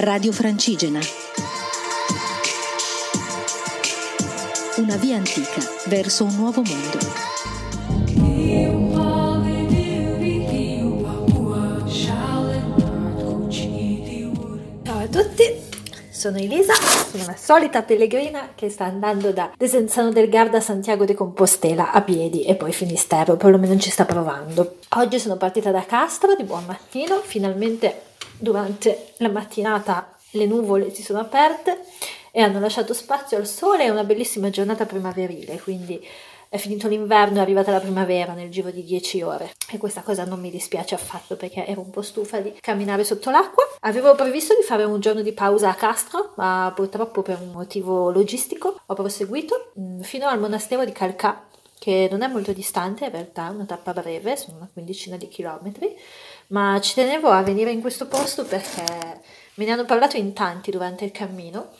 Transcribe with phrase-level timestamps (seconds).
[0.00, 1.00] Radio Francigena.
[4.76, 6.98] Una via antica verso un nuovo mondo.
[14.84, 15.42] Ciao a tutti,
[16.12, 21.04] sono Elisa, sono la solita pellegrina che sta andando da Desenzano del Garda a Santiago
[21.04, 24.76] de Compostela a piedi e poi Finisterre, perlomeno ci sta provando.
[24.90, 28.02] Oggi sono partita da Castro di buon mattino, finalmente
[28.38, 31.80] durante la mattinata le nuvole si sono aperte
[32.30, 36.00] e hanno lasciato spazio al sole e una bellissima giornata primaverile, quindi
[36.50, 40.00] è finito l'inverno e è arrivata la primavera nel giro di 10 ore e questa
[40.00, 43.64] cosa non mi dispiace affatto perché ero un po' stufa di camminare sotto l'acqua.
[43.80, 48.10] Avevo previsto di fare un giorno di pausa a Castro, ma purtroppo per un motivo
[48.10, 51.47] logistico ho proseguito mm, fino al monastero di Calcà,
[51.78, 55.28] che non è molto distante, in realtà è una tappa breve, sono una quindicina di
[55.28, 55.96] chilometri,
[56.48, 58.84] ma ci tenevo a venire in questo posto perché
[59.54, 61.70] me ne hanno parlato in tanti durante il cammino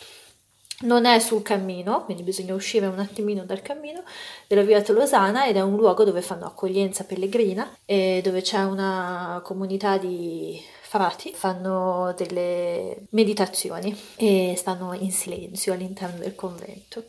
[0.81, 4.03] non è sul cammino, quindi bisogna uscire un attimino dal cammino
[4.47, 9.41] della via Tolosana ed è un luogo dove fanno accoglienza pellegrina e dove c'è una
[9.43, 17.05] comunità di frati, fanno delle meditazioni e stanno in silenzio all'interno del convento.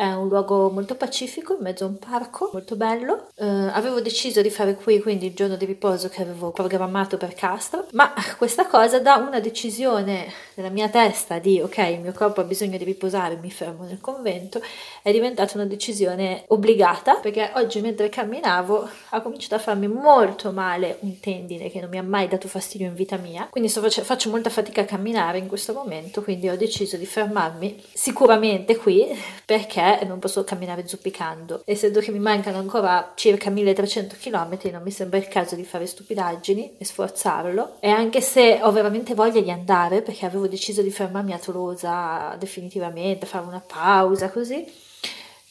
[0.00, 3.28] È un luogo molto pacifico, in mezzo a un parco, molto bello.
[3.34, 7.34] Eh, avevo deciso di fare qui quindi il giorno di riposo che avevo programmato per
[7.34, 12.40] Castro, ma questa cosa da una decisione nella mia testa di ok, il mio corpo
[12.40, 14.62] ha bisogno di riposare, mi fermo nel convento,
[15.02, 20.96] è diventata una decisione obbligata perché oggi mentre camminavo ha cominciato a farmi molto male
[21.00, 24.30] un tendine che non mi ha mai dato fastidio in vita mia, quindi face- faccio
[24.30, 29.06] molta fatica a camminare in questo momento, quindi ho deciso di fermarmi sicuramente qui
[29.44, 31.62] perché non posso camminare zoppicando.
[31.64, 35.86] Essendo che mi mancano ancora circa 1300 km, non mi sembra il caso di fare
[35.86, 37.76] stupidaggini e sforzarlo.
[37.80, 42.36] E anche se ho veramente voglia di andare, perché avevo deciso di fermarmi a Tolosa
[42.38, 44.64] definitivamente, fare una pausa così,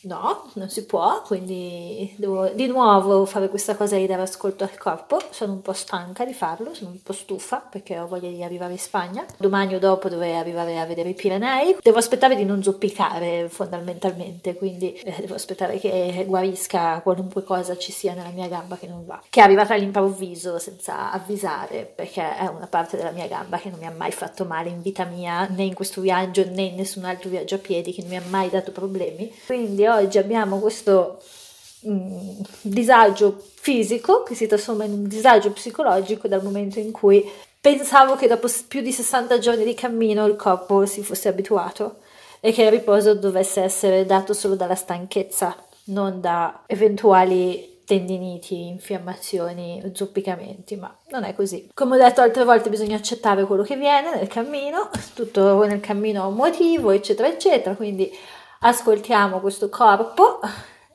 [0.03, 4.77] No, non si può, quindi devo di nuovo fare questa cosa di dare ascolto al
[4.77, 5.19] corpo.
[5.29, 8.71] Sono un po' stanca di farlo, sono un po' stufa perché ho voglia di arrivare
[8.71, 9.25] in Spagna.
[9.37, 11.75] Domani o dopo dovrei arrivare a vedere i Pirenei.
[11.81, 17.91] Devo aspettare di non zoppicare fondamentalmente, quindi eh, devo aspettare che guarisca qualunque cosa ci
[17.91, 19.21] sia nella mia gamba che non va.
[19.29, 23.79] Che è arrivata all'improvviso senza avvisare perché è una parte della mia gamba che non
[23.79, 27.03] mi ha mai fatto male in vita mia, né in questo viaggio né in nessun
[27.03, 29.29] altro viaggio a piedi che non mi ha mai dato problemi.
[29.45, 31.21] Quindi oggi abbiamo questo
[31.87, 37.29] mm, disagio fisico che si trasforma in un disagio psicologico dal momento in cui
[37.59, 41.97] pensavo che dopo più di 60 giorni di cammino il corpo si fosse abituato
[42.39, 45.55] e che il riposo dovesse essere dato solo dalla stanchezza,
[45.85, 51.71] non da eventuali tendiniti, infiammazioni, zoppicamenti, ma non è così.
[51.73, 56.21] Come ho detto altre volte bisogna accettare quello che viene nel cammino, tutto nel cammino
[56.21, 58.11] ha un motivo, eccetera, eccetera, quindi
[58.59, 60.39] ascoltiamo questo corpo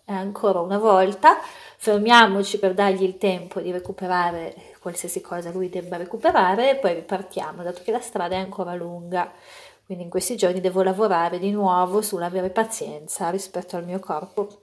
[0.06, 1.38] ancora una volta,
[1.78, 7.62] fermiamoci per dargli il tempo di recuperare qualsiasi cosa lui debba recuperare e poi ripartiamo,
[7.62, 9.32] dato che la strada è ancora lunga.
[9.86, 14.62] Quindi in questi giorni devo lavorare di nuovo sull'avere pazienza rispetto al mio corpo.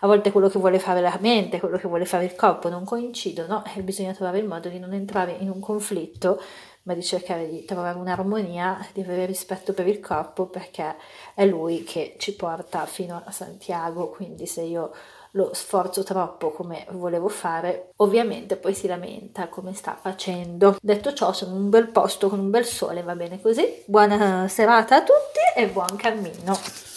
[0.00, 2.84] A volte quello che vuole fare la mente, quello che vuole fare il corpo non
[2.84, 6.40] coincidono e bisogna trovare il modo di non entrare in un conflitto
[6.84, 10.96] ma di cercare di trovare un'armonia, di avere rispetto per il corpo perché
[11.34, 14.92] è lui che ci porta fino a Santiago, quindi se io
[15.32, 20.76] lo sforzo troppo come volevo fare, ovviamente poi si lamenta come sta facendo.
[20.80, 23.82] Detto ciò, sono in un bel posto con un bel sole, va bene così.
[23.86, 26.91] Buona serata a tutti e buon cammino.